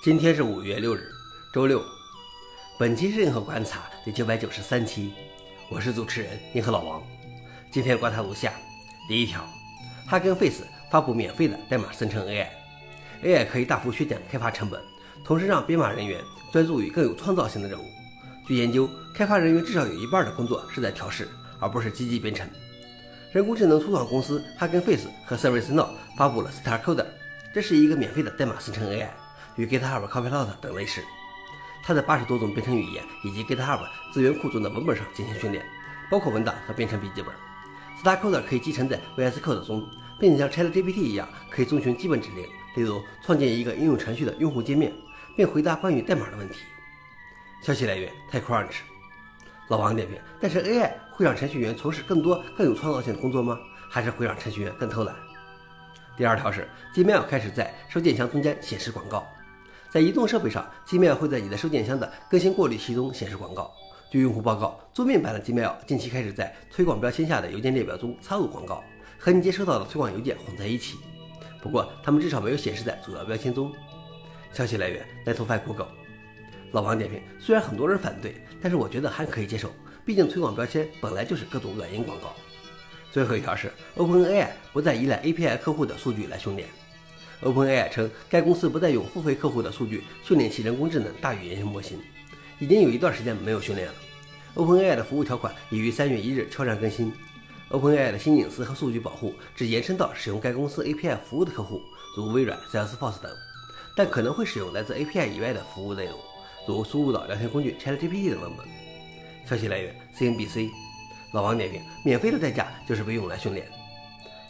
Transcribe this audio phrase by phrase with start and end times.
[0.00, 1.10] 今天是五月六日，
[1.52, 1.82] 周六。
[2.78, 5.12] 本期是银河观察第九百九十三期，
[5.68, 7.02] 我是主持人银河老王。
[7.68, 8.52] 今天观察如下：
[9.08, 9.44] 第一条，
[10.06, 14.80] 哈根 Face 发布免费的代码生成 AI，AI 可以大幅削减开发成本，
[15.24, 16.20] 同时让编码人员
[16.52, 17.84] 专注于更有创造性的任务。
[18.46, 21.28] 据研究，开发人员至少有一半的工作是在调试，
[21.58, 22.48] 而不是积极编程。
[23.32, 27.06] 人工智能初创公司哈根 Face 和 ServiceNow 发布了 StarCoder，
[27.52, 29.08] 这是一个免费的代码生成 AI。
[29.58, 31.02] 与 GitHub Copilot 等类似，
[31.82, 33.80] 它在八十多种编程语言以及 GitHub
[34.12, 35.66] 资源库中的文本上进行训练，
[36.08, 37.34] 包括文档和编程笔记本。
[38.00, 39.84] StarCoder 可以继承在 VS Code 中，
[40.20, 42.44] 并且像 ChatGPT 一样，可以遵循基本指令，
[42.76, 44.92] 例如创建一个应用程序的用户界面，
[45.36, 46.60] 并回答关于代码的问题。
[47.60, 48.76] 消息来源：TechCrunch。
[49.66, 53.58] 老王点评：但是 AI 会让程序员从事更多更有创造性的工作吗？
[53.90, 55.16] 还是会让程序员更偷懒？
[56.16, 59.26] 第二条是，Gmail 开始在收件箱中间显示广告。
[59.90, 63.72] 在移动设备上，Gmail 会在你的收件箱的更新过滤器中显示广告。
[64.10, 68.82] 据用户报告，桌面版的 Gmail 近期开始在推广标签下的邮件列表中插入广告，
[69.18, 70.98] 和你接收到的推广邮件混在一起。
[71.62, 73.72] 不过，它们至少没有显示在主要标签中。
[74.52, 75.88] 消息来源 n e t f i Google。
[76.72, 79.70] 老王点评：虽然很多人反对，但是我觉得还可以接受，
[80.04, 82.34] 毕竟推广标签本来就是各种软银广告。
[83.10, 86.68] 最后一条是，OpenAI 不再依赖 API 客户的数据来训练。
[87.42, 91.98] OpenAI 称，该公司不再用付费客户的数据训练其人工智能大语言模型，
[92.58, 93.94] 已经有一段时间没有训练了。
[94.56, 97.12] OpenAI 的服务条款已于三月一日悄然更新。
[97.70, 101.80] OpenAI 的新隐私和数据保护只延伸到使用该公司 API 服务的客户，
[102.16, 103.30] 如微软、Salesforce 等，
[103.94, 106.18] 但可能会使用来自 API 以外的服务内容，
[106.66, 108.66] 如输入到聊天工具 ChatGPT 的文本。
[109.46, 110.70] 消息来源：CNBC。
[111.32, 113.68] 老王点评：免费的代价就是被用来训练。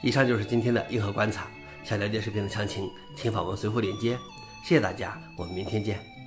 [0.00, 1.48] 以上就是今天的硬核观察。
[1.88, 4.18] 想了解视频的详情，请访问随后链接。
[4.62, 6.17] 谢谢大家，我们明天见。